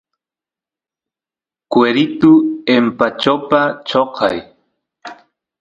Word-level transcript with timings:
cueritu 1.71 2.31
empachopa 2.75 3.61
choqay 3.87 4.37